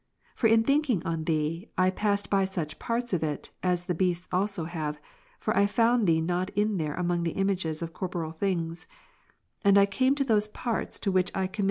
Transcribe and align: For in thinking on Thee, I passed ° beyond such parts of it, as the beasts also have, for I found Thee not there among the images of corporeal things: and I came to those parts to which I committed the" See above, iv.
For 0.35 0.47
in 0.47 0.63
thinking 0.63 1.05
on 1.05 1.25
Thee, 1.25 1.69
I 1.77 1.91
passed 1.91 2.25
° 2.27 2.29
beyond 2.31 2.49
such 2.49 2.79
parts 2.79 3.13
of 3.13 3.21
it, 3.21 3.51
as 3.61 3.85
the 3.85 3.93
beasts 3.93 4.27
also 4.31 4.63
have, 4.65 4.99
for 5.39 5.55
I 5.55 5.67
found 5.67 6.07
Thee 6.07 6.21
not 6.21 6.49
there 6.55 6.95
among 6.95 7.21
the 7.21 7.33
images 7.37 7.83
of 7.83 7.93
corporeal 7.93 8.31
things: 8.31 8.87
and 9.63 9.77
I 9.77 9.85
came 9.85 10.15
to 10.15 10.23
those 10.23 10.47
parts 10.47 10.97
to 11.01 11.11
which 11.11 11.29
I 11.35 11.35
committed 11.35 11.35
the" 11.35 11.41
See 11.45 11.49
above, 11.51 11.59
iv. 11.59 11.59